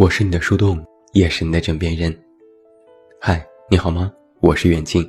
[0.00, 0.82] 我是你的树洞，
[1.12, 2.10] 也是你的枕边人。
[3.20, 4.10] 嗨，你好吗？
[4.40, 5.06] 我是远近。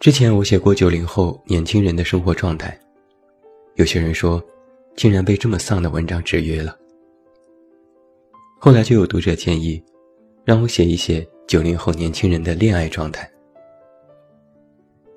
[0.00, 2.80] 之前我写过九零后年轻人的生活状态，
[3.74, 4.42] 有些人说，
[4.96, 6.74] 竟然被这么丧的文章制约了。
[8.58, 9.84] 后来就有读者建议，
[10.42, 13.30] 让我写一写九零后年轻人的恋爱状态。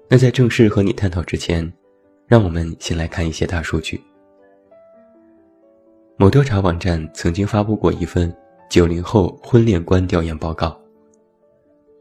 [0.09, 1.71] 那在正式和你探讨之前，
[2.27, 4.01] 让我们先来看一些大数据。
[6.21, 8.31] 某调查网站曾经发布过一份
[8.69, 10.79] 九零后婚恋观调研报告，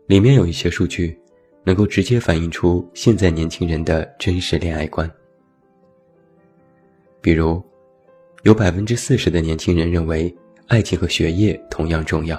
[0.08, 1.18] 里面有一些数据，
[1.64, 5.10] 能够直接反映出现在年轻人的真实恋爱观。
[7.22, 7.64] 比如，
[8.42, 10.30] 有百分之四十的年轻人认为
[10.66, 12.38] 爱情和学业同样重要，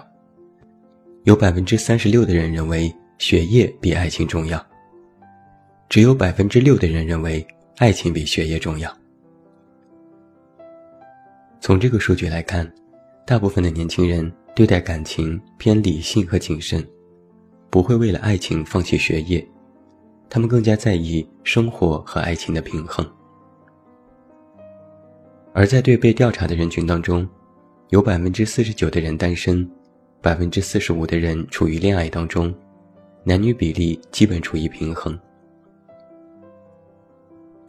[1.23, 4.63] 有百分之三十六的人认为学业比爱情重要，
[5.89, 7.43] 只有百分之六的人认为
[7.77, 9.00] 爱情比学业重要。
[11.61, 12.69] 从这个数据来看，
[13.23, 16.83] 大部分的年轻人对待感情偏理性和谨慎，
[17.69, 19.47] 不会为了爱情放弃学业，
[20.27, 23.07] 他们更加在意生活和爱情的平衡。
[25.53, 27.29] 而在对被调查的人群当中，
[27.89, 29.69] 有百分之四十九的人单身，
[30.19, 32.51] 百分之四十五的人处于恋爱当中，
[33.23, 35.17] 男女比例基本处于平衡。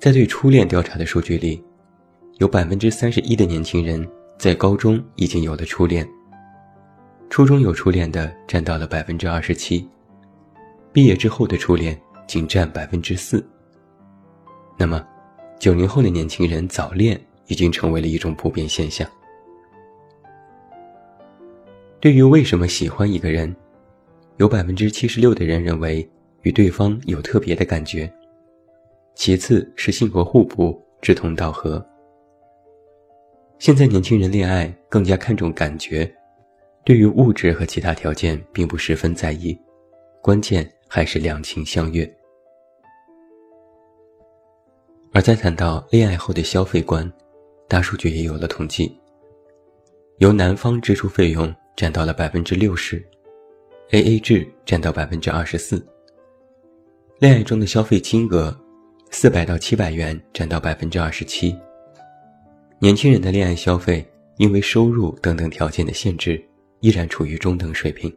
[0.01, 1.63] 在对初恋调查的数据里。
[2.43, 4.05] 有百分之三十一的年轻人
[4.37, 6.05] 在高中已经有了初恋，
[7.31, 9.89] 初中有初恋的占到了百分之二十七，
[10.93, 13.49] 毕业之后的初恋仅占百分之四。
[14.77, 15.07] 那么，
[15.61, 17.17] 九零后的年轻人早恋
[17.47, 19.09] 已经成为了一种普遍现象。
[22.01, 23.55] 对于为什么喜欢一个人，
[24.39, 26.11] 有百分之七十六的人认为
[26.41, 28.13] 与对方有特别的感觉，
[29.15, 31.81] 其次是性格互补、志同道合。
[33.63, 36.13] 现在年轻人恋爱更加看重感觉，
[36.85, 39.57] 对于物质和其他条件并不十分在意，
[40.21, 42.13] 关键还是两情相悦。
[45.13, 47.09] 而在谈到恋爱后的消费观，
[47.69, 48.99] 大数据也有了统计，
[50.19, 53.01] 由男方支出费用占到了百分之六十
[53.93, 55.87] ，A A 制占到百分之二十四。
[57.21, 58.61] 恋爱中的消费金额，
[59.13, 61.57] 四百到七百元占到百分之二十七。
[62.83, 64.05] 年轻人的恋爱消费，
[64.39, 66.45] 因为收入等等条件的限制，
[66.81, 68.13] 依然处于中等水平。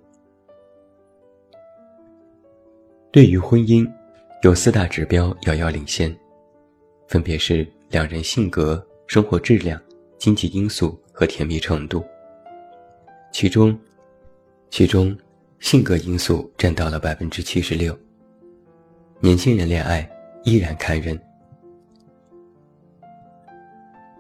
[3.12, 3.88] 对于婚姻，
[4.42, 6.12] 有四大指标遥遥领先，
[7.08, 9.80] 分别是两人性格、生活质量、
[10.18, 12.04] 经济因素和甜蜜程度。
[13.32, 13.78] 其中，
[14.72, 15.16] 其中
[15.60, 17.96] 性格因素占到了百分之七十六。
[19.20, 20.10] 年轻人恋爱
[20.44, 21.16] 依然看人。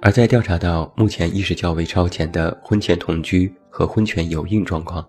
[0.06, 5.04] 而在调查到目前意识较为超前的婚前同居和婚前有孕状况，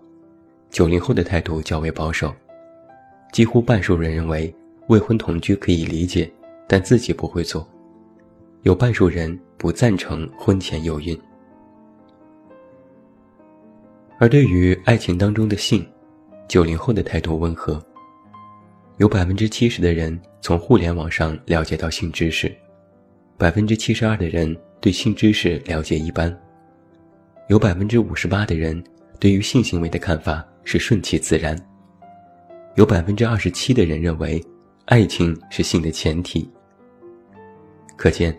[0.71, 2.33] 九零后的态度较为保守，
[3.31, 4.51] 几乎半数人认为
[4.87, 6.27] 未婚同居可以理解，
[6.67, 7.69] 但自己不会做，
[8.63, 11.15] 有半数人不赞成婚前有孕。
[14.17, 15.87] 而对于爱情当中的性，
[16.47, 17.79] 九零后的态度温和，
[18.97, 22.51] 有百分之七十的人从互联网上了解到性知识，
[23.37, 24.57] 百分之七十二的人。
[24.79, 26.35] 对性知识了解一般，
[27.47, 28.81] 有百分之五十八的人
[29.19, 31.57] 对于性行为的看法是顺其自然，
[32.75, 34.43] 有百分之二十七的人认为
[34.85, 36.47] 爱情是性的前提。
[37.95, 38.37] 可见，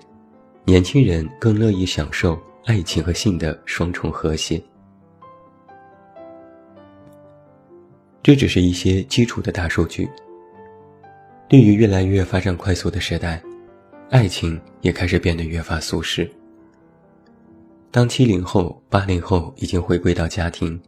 [0.64, 4.62] 年轻人更乐意享受爱情和性的双重和谐。
[8.22, 10.08] 这只是一些基础的大数据。
[11.48, 13.42] 对于越来越发展快速的时代。
[14.10, 16.26] 爱情也开始变得越发俗世。
[17.90, 20.80] 当七零后、八零后已经回归到家庭，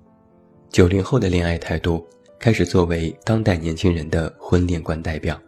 [0.68, 2.06] 九零后的恋爱态度
[2.38, 5.40] 开始作为当代年轻人的婚恋观代表。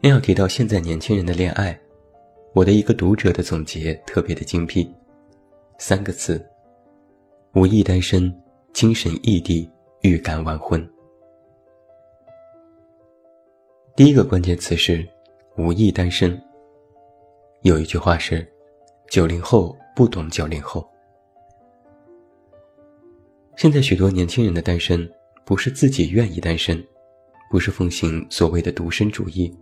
[0.00, 1.78] 要提到现在年轻人的恋爱，
[2.52, 4.92] 我的一个读者的总结特别的精辟，
[5.78, 6.44] 三个字：
[7.54, 8.32] 无意单身，
[8.72, 9.70] 精神异地，
[10.00, 10.84] 预感晚婚。
[13.94, 15.06] 第一个关键词是。
[15.58, 16.42] 无意单身。
[17.60, 18.50] 有一句话是
[19.12, 20.90] ：“九零后不懂九零后。”
[23.58, 25.06] 现在许多年轻人的单身，
[25.44, 26.82] 不是自己愿意单身，
[27.50, 29.54] 不是奉行所谓的独身主义，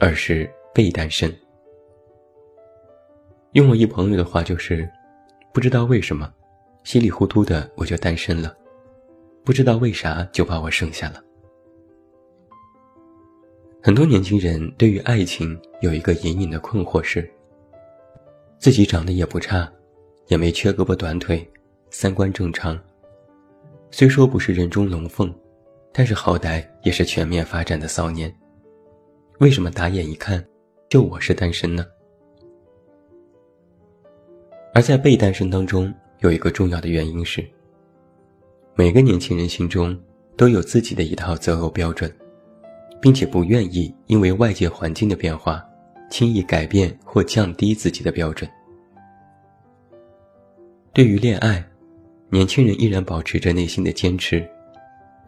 [0.00, 1.32] 而是被单身。
[3.52, 4.90] 用我一朋友的话就是
[5.54, 6.28] ：“不知道为什么，
[6.82, 8.52] 稀里糊涂的我就单身了，
[9.44, 11.22] 不知道为啥就把我剩下了。”
[13.80, 17.32] 很多年轻人对于爱情有一个隐隐的困惑是：
[18.60, 19.66] 自己长得也不差，
[20.26, 21.50] 也没缺胳膊短腿，
[21.88, 22.78] 三观正常。
[23.90, 25.34] 虽说不是人中龙凤，
[25.94, 28.30] 但是好歹也是全面发展的骚年。
[29.38, 30.44] 为什么打眼一看，
[30.90, 31.86] 就我是单身呢？
[34.74, 37.42] 而在被单身当中，有一个重要的原因是，
[38.74, 39.98] 每个年轻人心中
[40.36, 42.14] 都有自己的一套择偶标准，
[43.00, 45.66] 并且不愿意因为外界环境的变化，
[46.10, 48.50] 轻易改变或降低自己的标准。
[50.92, 51.64] 对于恋爱，
[52.28, 54.46] 年轻人依然保持着内心的坚持，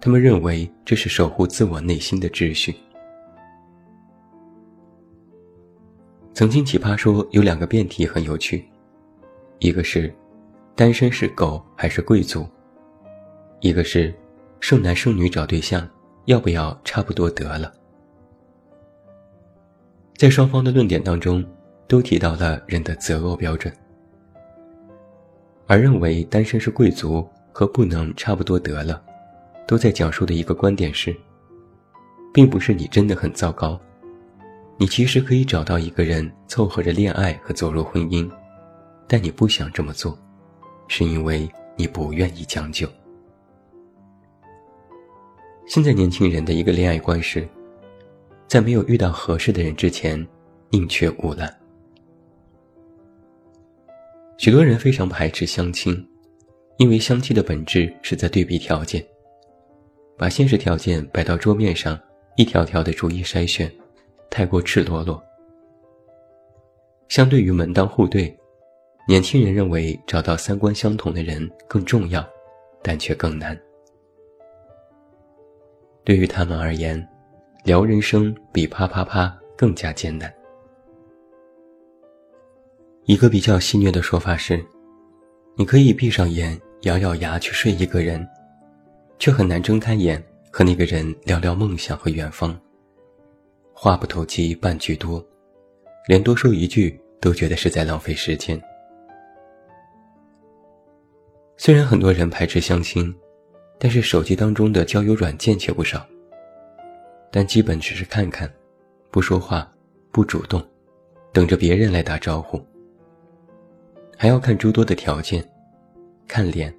[0.00, 2.74] 他们认为这是守护自我内心的秩序。
[6.34, 8.66] 曾经奇葩说有两个辩题很有趣。
[9.60, 10.12] 一个是，
[10.74, 12.44] 单身是狗还是贵族？
[13.60, 14.12] 一个是，
[14.58, 15.88] 剩男剩女找对象
[16.24, 17.72] 要不要差不多得了？
[20.22, 21.44] 在双方的论点当中，
[21.88, 23.74] 都提到了人的择偶标准，
[25.66, 29.02] 而认为单身是贵族和不能差不多得了，
[29.66, 31.12] 都在讲述的一个观点是，
[32.32, 33.76] 并不是你真的很糟糕，
[34.76, 38.30] 你其实可以找到一个人凑合着恋爱和走入婚姻。
[39.08, 40.16] 但你不想这么做，
[40.86, 42.88] 是因为你不愿意将就。
[45.66, 47.44] 现在年轻人的一个恋爱观是，
[48.52, 50.28] 在没有遇到合适的人之前，
[50.68, 51.50] 宁缺毋滥。
[54.36, 56.06] 许多人非常排斥相亲，
[56.76, 59.02] 因为相亲的本质是在对比条件，
[60.18, 61.98] 把现实条件摆到桌面上，
[62.36, 63.72] 一条条的逐一筛选，
[64.28, 65.18] 太过赤裸裸。
[67.08, 68.38] 相对于门当户对。
[69.08, 72.22] 年轻人认为找到三观相同的人更重要，
[72.82, 73.58] 但却更难。
[76.04, 77.08] 对于他们而言，
[77.64, 80.32] 聊人生比啪啪啪更加艰难。
[83.04, 84.64] 一个比较戏谑的说法是：
[85.54, 88.26] 你可以闭上眼，咬咬牙去睡一个人，
[89.20, 90.20] 却很难睁开眼
[90.50, 92.58] 和那个人聊聊梦想和远方。
[93.72, 95.24] 话不投机半句多，
[96.08, 98.60] 连多说一句都觉得是在浪费时间。
[101.56, 103.14] 虽然很多人排斥相亲，
[103.78, 106.04] 但是手机当中的交友软件却不少。
[107.32, 108.48] 但基本只是看看，
[109.10, 109.66] 不说话，
[110.10, 110.62] 不主动，
[111.32, 112.62] 等着别人来打招呼。
[114.18, 115.42] 还要看诸多的条件，
[116.28, 116.72] 看脸，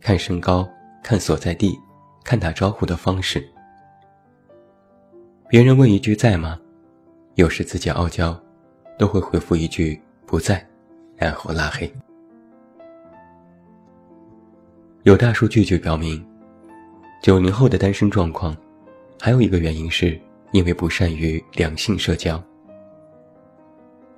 [0.00, 0.66] 看身高，
[1.04, 1.78] 看所在地，
[2.24, 3.46] 看打招呼的方式。
[5.46, 6.58] 别人问一句在吗？
[7.34, 8.38] 有时自己傲娇，
[8.98, 10.66] 都会回复一句不在，
[11.16, 11.92] 然后拉黑。
[15.02, 16.26] 有大数据就表明，
[17.22, 18.56] 九零后的单身状况，
[19.20, 20.18] 还有一个原因是
[20.52, 22.42] 因为不善于两性社交。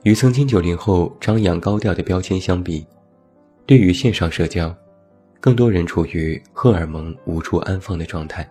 [0.02, 2.86] 与曾经九零后张扬高调的标签相比，
[3.66, 4.74] 对于线上社交，
[5.40, 8.48] 更多人处于荷尔蒙无处安放的状态。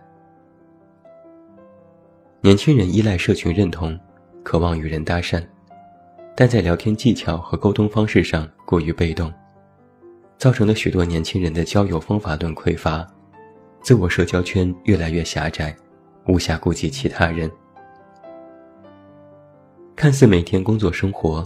[2.40, 3.98] 年轻人依赖社群认同，
[4.42, 5.44] 渴望与人搭讪，
[6.36, 9.32] 但在聊天技巧和沟通方式上过于被动。
[10.38, 13.06] 造成了许多年轻人的交友方法论匮乏，
[13.82, 15.76] 自我社交圈越来越狭窄，
[16.30, 17.50] 无暇顾及其他人。
[19.96, 21.44] 看似每天工作生活，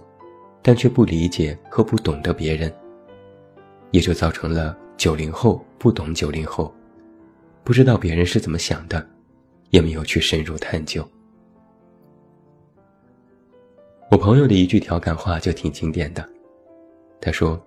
[0.61, 2.71] 但却不理解和不懂得别人，
[3.93, 6.71] 也就造成了九零后不懂九零后，
[7.65, 9.05] 不知道别人是怎么想的，
[9.71, 11.03] 也没有去深入探究。
[14.11, 16.29] 我朋友的一句调侃话就挺经典的，
[17.21, 17.59] 他说。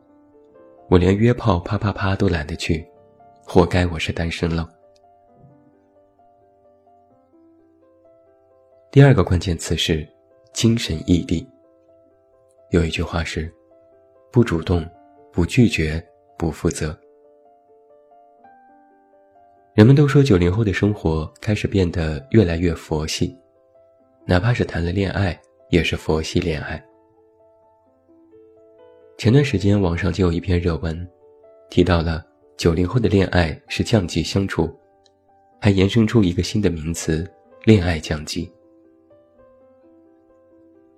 [0.89, 2.87] 我连约炮啪啪啪都懒得去，
[3.43, 4.65] 活该我是单身了。
[8.97, 10.03] 第二个关键词是
[10.53, 11.47] 精神异地。
[12.71, 13.47] 有一句话是：
[14.31, 14.83] 不主动、
[15.31, 16.03] 不拒绝、
[16.35, 16.97] 不负责。
[19.75, 23.39] 人们都说九零后的生活开始变得越来越佛系，
[24.25, 25.39] 哪怕是谈了恋爱，
[25.69, 26.83] 也是佛系恋爱。
[29.15, 31.07] 前段时间网上就有一篇热文，
[31.69, 32.25] 提到了
[32.57, 34.75] 九零后的恋爱是降级相处，
[35.61, 37.31] 还延伸出一个新的名词
[37.63, 38.51] “恋爱降级”。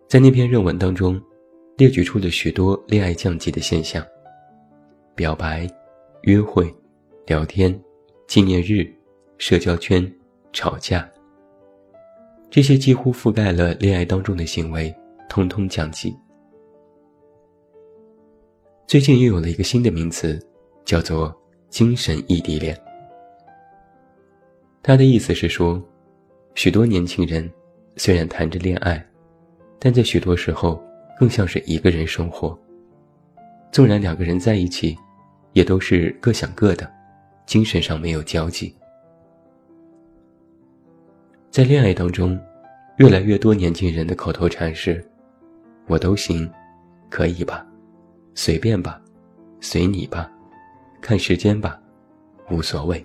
[0.09, 1.21] 在那篇热文当中，
[1.77, 4.03] 列举出了许多恋爱降级的现象：
[5.13, 5.69] 表白、
[6.23, 6.73] 约会、
[7.27, 7.79] 聊天、
[8.25, 8.91] 纪念日、
[9.37, 10.11] 社交圈、
[10.51, 11.07] 吵架，
[12.49, 14.91] 这些几乎覆盖了恋爱当中的行为，
[15.29, 16.11] 通通降级。
[18.87, 20.43] 最近又有了一个新的名词，
[20.85, 21.31] 叫做
[21.69, 22.75] “精神异地恋”。
[24.81, 25.79] 他的意思是说，
[26.55, 27.47] 许多年轻人
[27.95, 29.05] 虽然谈着恋爱，
[29.79, 30.83] 但在许多时候
[31.17, 32.57] 更像是一个人生活。
[33.71, 34.97] 纵然两个人在一起，
[35.53, 36.89] 也都是各想各的，
[37.45, 38.75] 精神上没有交集。
[41.49, 42.39] 在恋爱当中，
[42.97, 45.03] 越来越多年轻人的口头禅是
[45.87, 46.49] ：“我都行，
[47.09, 47.65] 可以吧，
[48.35, 49.01] 随便吧，
[49.61, 50.29] 随你吧，
[50.99, 51.79] 看时间吧，
[52.51, 53.03] 无所谓。”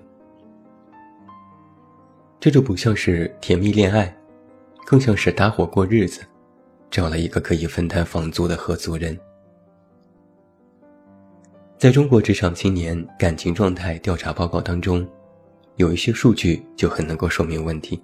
[2.41, 4.15] 这就不像是甜蜜恋爱，
[4.85, 6.23] 更像是搭伙过日子，
[6.95, 9.19] 找了一个可以分摊房租的合租人。
[11.77, 15.05] 在中国职场青年感情状态调查报告当中，
[15.75, 18.01] 有一些数据就很能够说明问题。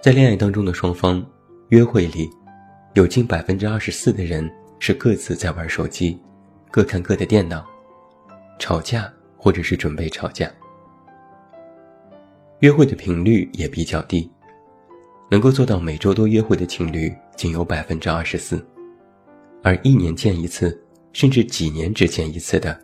[0.00, 1.24] 在恋爱当中的双方，
[1.68, 2.28] 约会里，
[2.94, 6.20] 有近百分之二十四的人是各自在玩手机，
[6.68, 7.64] 各看各的电脑，
[8.58, 10.50] 吵架或者是准备吵架。
[12.58, 14.28] 约会的频率也比较低，
[15.32, 18.62] 能够做到每周都约会的情侣仅有百分之二十四，
[19.62, 20.78] 而一年见一次，
[21.14, 22.78] 甚至几年只见一次的，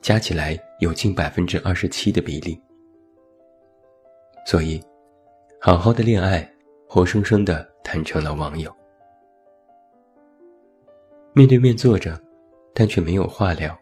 [0.00, 2.60] 加起来有近百分之二十七的比例。
[4.44, 4.82] 所以，
[5.60, 6.52] 好好的恋爱，
[6.88, 8.68] 活生生的谈成了网友。
[11.34, 12.20] 面对面坐着，
[12.74, 13.78] 但却没有话聊，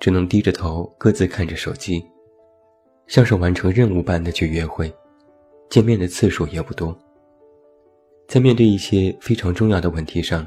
[0.00, 2.02] 只能低着头各自看着手机。
[3.06, 4.90] 像是完成任务般的去约会，
[5.68, 6.98] 见面的次数也不多。
[8.26, 10.46] 在面对一些非常重要的问题上，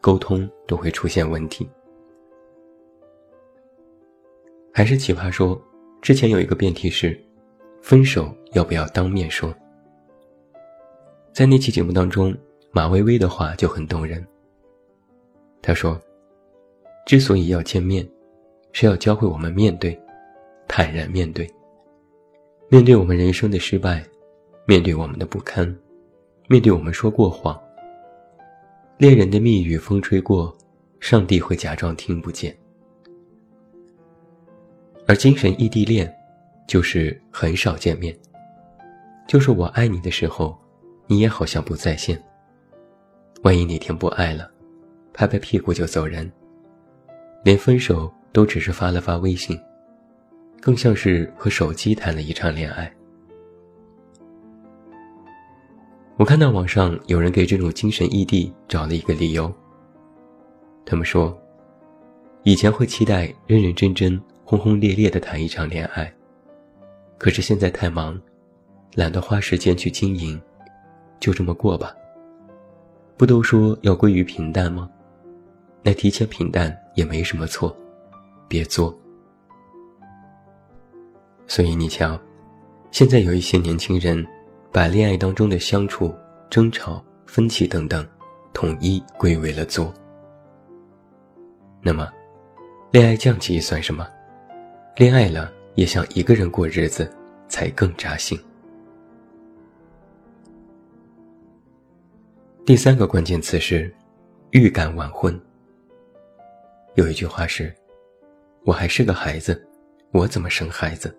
[0.00, 1.68] 沟通都会出现问题。
[4.72, 5.60] 还是奇葩说，
[6.00, 7.18] 之前有一个辩题是：
[7.80, 9.54] 分手要不要当面说？
[11.32, 12.34] 在那期节目当中，
[12.72, 14.26] 马薇薇的话就很动人。
[15.60, 16.00] 她说
[17.06, 18.06] ：“之所以要见面，
[18.72, 19.98] 是要教会我们面对，
[20.66, 21.48] 坦然面对。”
[22.68, 24.02] 面对我们人生的失败，
[24.66, 25.72] 面对我们的不堪，
[26.52, 27.58] 面对我们说过谎。
[28.98, 30.54] 恋人的蜜语风吹过，
[31.00, 32.54] 上帝会假装听不见。
[35.08, 36.14] 而精神异地恋，
[36.68, 38.14] 就是很少见面，
[39.26, 40.54] 就是我爱你的时候，
[41.06, 42.22] 你也好像不在线。
[43.44, 44.50] 万一哪天不爱了，
[45.14, 46.30] 拍拍屁股就走人，
[47.44, 49.58] 连分手都只是发了发微信。
[50.60, 52.94] 更像是和手机谈了一场恋爱。
[56.22, 59.52] 我看到网上有人给这种精神异地找了一个理由。
[60.86, 61.36] 他们说，
[62.44, 66.14] 以前会期待认认真真、轰轰烈烈的谈一场恋爱，
[67.18, 68.16] 可是现在太忙，
[68.94, 70.40] 懒得花时间去经营，
[71.18, 71.92] 就这么过吧。
[73.16, 74.88] 不都说要归于平淡吗？
[75.82, 77.76] 那提前平淡也没什么错，
[78.46, 78.96] 别作。
[81.48, 82.16] 所以你瞧，
[82.92, 84.24] 现在有一些年轻人，
[84.72, 86.14] 把恋爱当中的相处、
[86.48, 88.08] 争吵、分歧等等，
[88.54, 89.92] 统一归为了作。
[91.82, 92.10] 那么，
[92.90, 94.08] 恋爱降级算什么？
[94.96, 97.10] 恋爱了也想一个人过日子，
[97.48, 98.38] 才更扎心。
[102.64, 103.94] 第三个关键词是，
[104.52, 105.38] 预感晚婚。
[106.94, 107.74] 有一句话是
[108.64, 109.68] ：“我还是个孩子，
[110.12, 111.14] 我怎么生孩子？”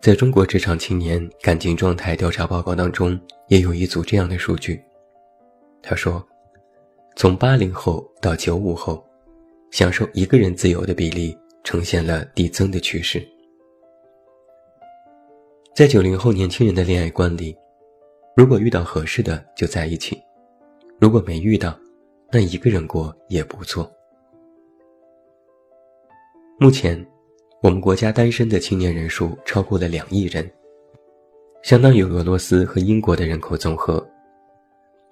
[0.00, 4.80] 在中国职场青年感情状态调查报告当中，也有一组这样的数据。
[5.82, 6.24] 他说，
[7.16, 9.04] 从八零后到九五后，
[9.72, 13.26] 享受一个人自由的比例呈现了递增的趋势。
[15.74, 17.56] 在九零后年轻人的恋爱观里，
[18.36, 20.22] 如果遇到合适的就在一起，
[21.00, 21.76] 如果没遇到，
[22.30, 23.90] 那一个人过也不错。
[26.60, 27.04] 目前。
[27.66, 30.48] 我们国家单身的青年人数超过了两亿人，
[31.64, 34.08] 相当于俄罗斯和英国的人口总和。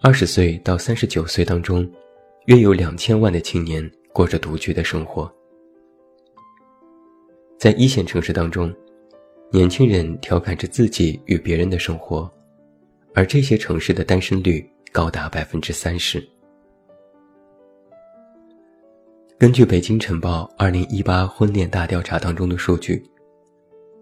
[0.01, 1.85] 二十岁到三十九岁当中，
[2.47, 5.29] 约有两千万的青年过着独居的生活。
[7.59, 8.73] 在一线城市当中，
[9.51, 12.33] 年轻人调侃着自己与别人的生活，
[13.17, 16.25] 而这些城市的单身率高达百分之三十。
[19.37, 23.05] 根据北京晨报二零一八婚恋大调查当中的数据，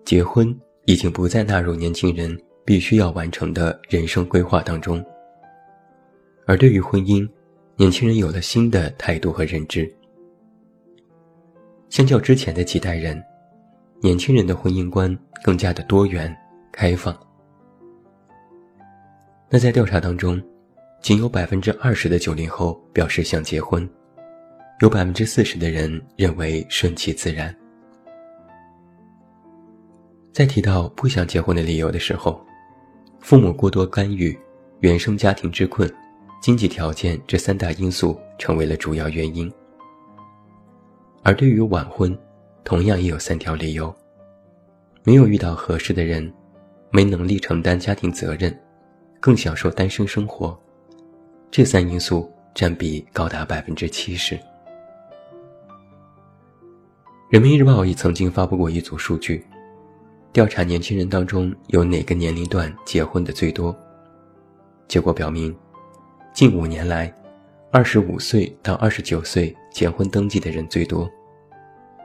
[0.04, 5.02] 结婚已经不再纳入年轻人必须要完成的人生规划当中。
[6.46, 7.26] 而对于婚姻，
[7.76, 9.90] 年轻人有了新的态度和认知。
[11.88, 13.20] 相较之前的几代人，
[14.02, 16.34] 年轻人的婚姻观更加的多元
[16.70, 17.18] 开放。
[19.48, 20.40] 那在调查当中，
[21.00, 23.88] 仅有百分之二十的九零后表示想结婚。
[24.80, 27.54] 有百分之四十的人认为顺其自然。
[30.32, 32.44] 在提到不想结婚的理由的时候，
[33.20, 34.36] 父母过多干预、
[34.80, 35.88] 原生家庭之困、
[36.40, 39.52] 经济条件这三大因素成为了主要原因。
[41.22, 42.18] 而对于晚婚，
[42.64, 43.94] 同样也有三条理由：
[45.04, 46.32] 没有遇到合适的人，
[46.90, 48.58] 没能力承担家庭责任，
[49.20, 50.58] 更享受单身生活。
[51.50, 54.36] 这三因素占比高达百分之七十。
[57.32, 59.42] 人民日报也曾经发布过一组数据，
[60.34, 63.74] 调查年轻人当中有哪个年龄段结婚的最多。
[64.86, 65.56] 结果表明，
[66.34, 67.10] 近五年来，
[67.70, 71.10] 二十五岁到二十九岁结婚登记的人最多，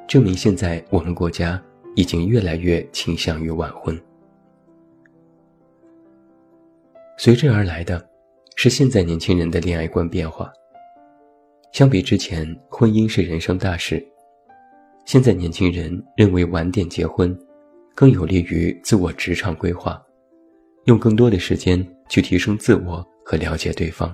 [0.08, 1.62] 证明现在我们国家
[1.94, 4.02] 已经越来越倾向于晚婚。
[7.18, 8.02] 随之而来的，
[8.56, 10.50] 是现在年轻人的恋爱观变化。
[11.74, 14.02] 相比之前，婚姻是人生大事。
[15.08, 17.34] 现在年轻人认为晚点结婚，
[17.96, 20.06] 更有利于自我职场规划，
[20.84, 24.14] 用更多的时间去提升自我和了解对方。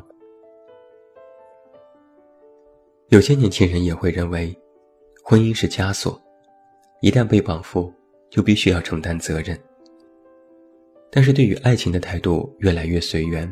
[3.09, 4.55] 有些年轻人也会认为，
[5.23, 6.21] 婚姻是枷锁，
[7.01, 7.91] 一旦被绑缚，
[8.29, 9.59] 就必须要承担责任。
[11.09, 13.51] 但是对于爱情的态度越来越随缘，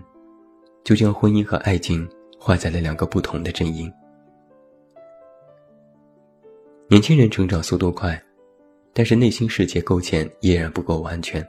[0.83, 2.07] 就将婚姻和爱情
[2.37, 3.91] 画在了两个不同的阵营。
[6.91, 8.21] 年轻人成长速度快，
[8.91, 11.41] 但是内心世界构建依然不够完全。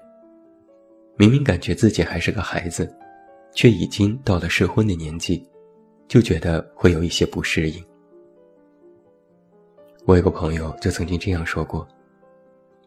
[1.16, 2.88] 明明感觉自己还是个孩子，
[3.52, 5.44] 却已经到了适婚的年纪，
[6.06, 7.84] 就觉得会有一些不适应。
[10.04, 11.84] 我有个朋友就曾经这样说过：“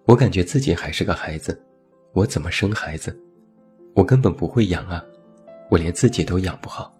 [0.08, 1.62] 我感觉自己还是个孩子，
[2.14, 3.14] 我怎么生孩子？
[3.94, 5.04] 我根本不会养啊，
[5.70, 6.98] 我连自己都养不好。”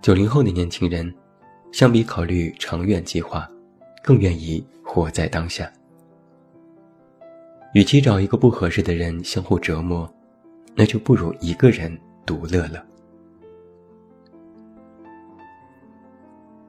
[0.00, 1.12] 九零后的年轻人。
[1.72, 3.50] 相比考虑长远计划，
[4.04, 5.72] 更愿意活在当下。
[7.72, 10.08] 与其找一个不合适的人相互折磨，
[10.74, 12.84] 那就不如一个人独乐了。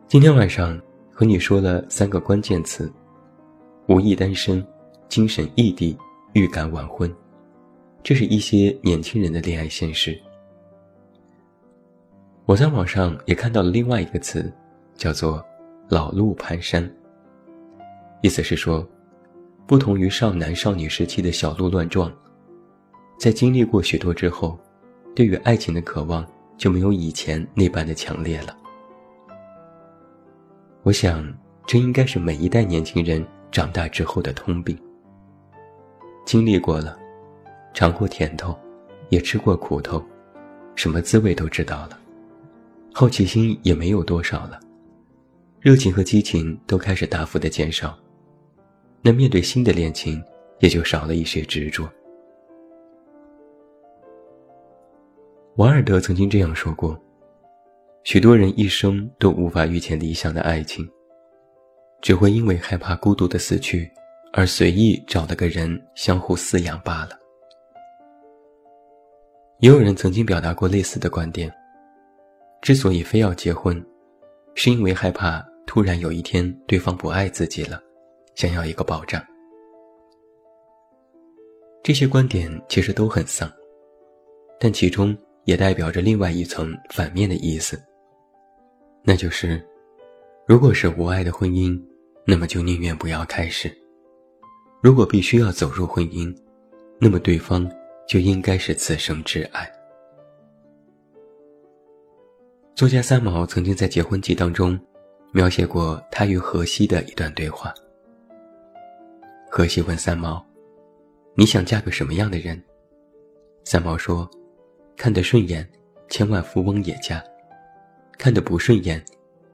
[0.07, 0.79] 今天晚上
[1.11, 2.89] 和你说了三个关键词：
[3.89, 4.65] 无意单身、
[5.09, 5.97] 精神异地、
[6.31, 7.13] 预感晚婚。
[8.01, 10.17] 这是一些年轻人的恋爱现实。
[12.45, 14.49] 我在网上也看到了另外一个词。
[14.95, 15.43] 叫做
[15.89, 16.89] “老路蹒跚”，
[18.21, 18.87] 意思是说，
[19.65, 22.11] 不同于少男少女时期的小鹿乱撞，
[23.17, 24.59] 在经历过许多之后，
[25.15, 26.25] 对于爱情的渴望
[26.57, 28.55] 就没有以前那般的强烈了。
[30.83, 31.25] 我想，
[31.65, 34.77] 这应该是每一代年轻人长大之后的通病。
[36.25, 36.97] 经历过了，
[37.73, 38.57] 尝过甜头，
[39.09, 40.03] 也吃过苦头，
[40.75, 41.97] 什么滋味都知道了，
[42.93, 44.59] 好奇心也没有多少了。
[45.63, 47.97] 热情和激情都开始大幅的减少，
[49.01, 50.21] 那面对新的恋情
[50.59, 51.89] 也就少了一些执着。
[55.55, 57.01] 王尔德曾经这样说过
[58.03, 60.85] ：“许多人一生都无法遇见理想的爱情，
[62.01, 63.89] 只会因为害怕孤独的死去，
[64.33, 67.17] 而随意找了个人相互饲养罢了。”
[69.59, 71.49] 也有人曾经表达过类似的观点：
[72.61, 73.81] 之所以非要结婚，
[74.55, 75.41] 是因为害怕。
[75.65, 77.81] 突然有一天，对方不爱自己了，
[78.35, 79.23] 想要一个保障。
[81.81, 83.51] 这些观点其实都很丧，
[84.59, 87.81] 但其中也代表着另外一层反面的意思。
[89.03, 89.65] 那就是，
[90.45, 91.81] 如果是无爱的婚姻，
[92.25, 93.69] 那么就宁愿不要开始；
[94.81, 96.33] 如果必须要走入婚姻，
[96.99, 97.69] 那么对方
[98.07, 99.69] 就应该是此生挚爱。
[102.75, 104.79] 作家三毛曾经在结婚记当中。
[105.35, 107.73] 描写过他与荷西的一段对话。
[109.49, 110.45] 荷西问三毛
[111.33, 112.61] ：“你想嫁个什么样的人？”
[113.65, 114.29] 三毛说
[114.95, 115.67] ：“看得顺眼，
[116.07, 117.19] 千万富翁也嫁；
[118.15, 119.03] 看得不顺眼，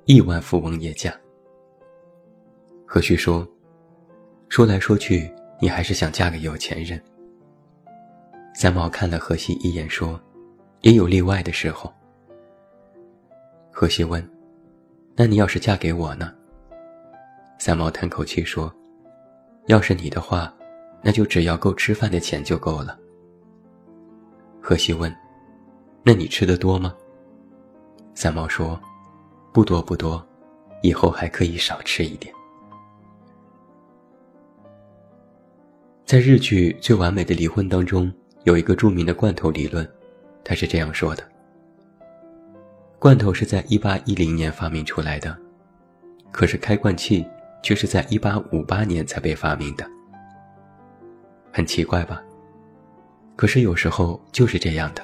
[0.03, 1.17] 亿万富翁也嫁。”
[2.85, 3.47] 何须说
[4.49, 7.01] ：“说来说去，你还是想嫁个有钱人。”
[8.53, 10.19] 三毛看了荷西一眼，说
[10.83, 11.89] ：“也有例外的时候。”
[13.71, 14.21] 荷西问。
[15.21, 16.33] 那你要是嫁给我呢？
[17.57, 18.73] 三毛叹口气说
[19.67, 20.53] ：“要是你的话，
[21.03, 22.97] 那就只要够吃饭的钱就够了。”
[24.63, 25.13] 荷西问
[26.03, 26.95] ：“那你吃的多吗？”
[28.15, 28.79] 三毛说
[29.51, 30.25] ：“不多不多，
[30.83, 32.33] 以后还可以少吃一点。”
[36.07, 38.09] 在日剧《最完美的离婚》当中，
[38.45, 39.85] 有一个著名的罐头理论，
[40.45, 41.29] 他是这样说的。
[42.99, 45.35] 罐头是在一八一零年发明出来的，
[46.33, 47.25] 可是开罐器
[47.63, 49.89] 却是在一八五八年才被发明的。
[51.49, 52.21] 很奇怪吧？
[53.37, 55.01] 可是有时候就是这样的。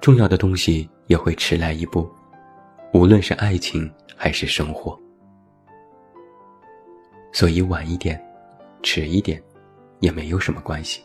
[0.00, 2.10] 重要的东西也会迟来一步，
[2.92, 4.98] 无论是爱情还是生活。
[7.32, 8.20] 所以晚一点，
[8.82, 9.40] 迟一点，
[10.00, 11.02] 也没有什么关系。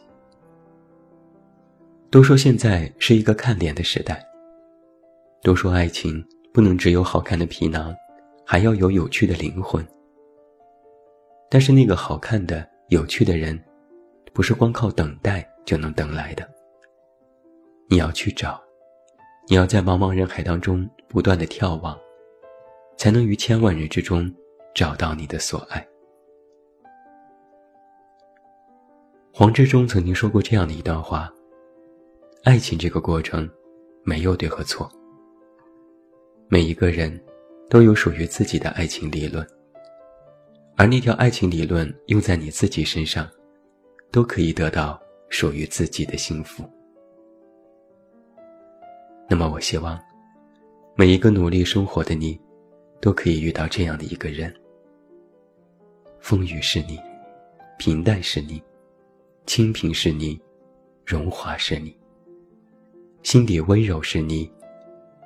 [2.10, 4.24] 都说现在是一个看脸的时代，
[5.43, 7.93] 都说爱情不能只有好看的皮囊，
[8.45, 9.86] 还要有有趣的灵魂。
[11.49, 13.62] 但是那个好看的、有趣的人，
[14.34, 16.49] 不是光靠等待就能等来的。
[17.89, 18.60] 你要去找，
[19.49, 21.99] 你要在茫茫人海当中不断的眺望，
[22.97, 24.34] 才能于千万人之中
[24.73, 25.86] 找到你的所爱。
[29.34, 31.29] 黄志忠曾经说过这样的一段话：
[32.45, 33.49] 爱情这个过程，
[34.03, 34.89] 没有对和错。
[36.54, 37.20] 每一个人，
[37.68, 39.44] 都有属于自己的爱情理论，
[40.76, 43.28] 而那条爱情理论用在你自己身上，
[44.12, 46.63] 都可以得到属于自己的幸福。
[49.28, 50.00] 那么，我希望，
[50.94, 52.39] 每一个努力生活的你，
[53.02, 54.54] 都可以遇到这样的一个人：
[56.20, 57.00] 风雨是你，
[57.80, 58.62] 平淡是你。
[59.48, 60.39] 清贫是你，
[61.04, 61.98] 荣华是你，
[63.24, 64.48] 心底温柔是你，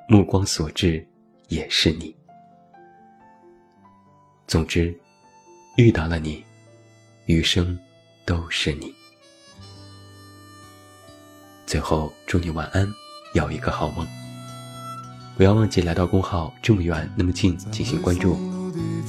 [0.08, 1.06] 目光所至
[1.48, 2.16] 也是你。
[4.48, 4.96] 总之，
[5.78, 6.44] 遇到了你，
[7.26, 7.78] 余生
[8.26, 8.94] 都是你。
[11.66, 12.88] 最后，祝你晚安，
[13.34, 14.08] 有一个好梦。
[15.36, 18.36] 不要忘记来到公号这么远那么近进行关注，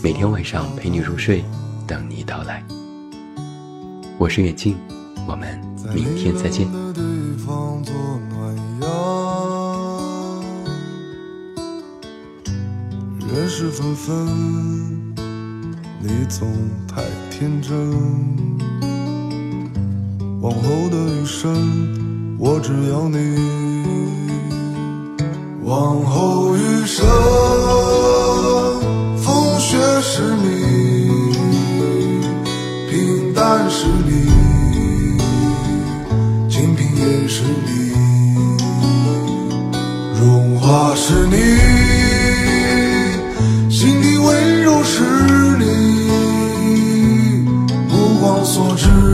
[0.02, 1.44] 每天晚上陪你入睡，
[1.86, 2.64] 等你到来。
[4.18, 4.76] 我是远近。
[5.26, 5.60] 我们
[5.94, 6.66] 明天再见。
[13.38, 15.14] 人事纷纷，
[16.00, 16.48] 你总
[16.88, 17.72] 太天真。
[20.40, 23.16] 往后的余生，我只要你。
[25.62, 27.06] 往后余生，
[29.16, 31.30] 风雪是你，
[32.90, 34.26] 平淡是你。
[36.50, 37.92] 清贫也是你，
[40.18, 41.36] 荣华是你，
[48.60, 49.07] 我知。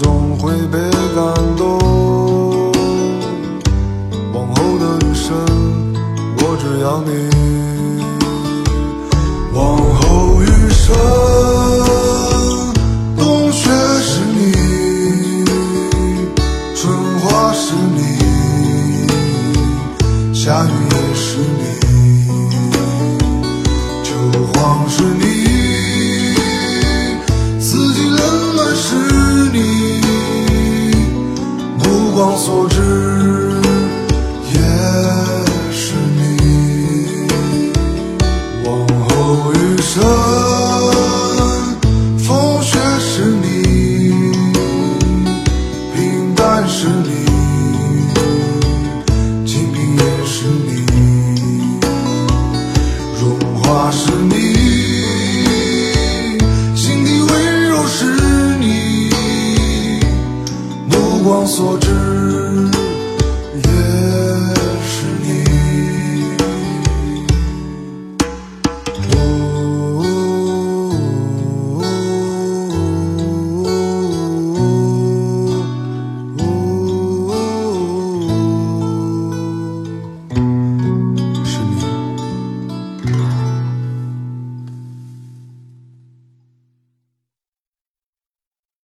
[0.00, 0.78] 总会被
[1.16, 1.87] 感动。